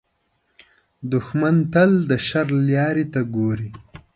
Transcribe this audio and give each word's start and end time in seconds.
دښمن 1.11 1.55
تل 1.73 1.91
د 2.09 2.11
شر 2.27 2.47
لارې 2.71 3.05
ته 3.13 3.21
ګوري 3.35 3.69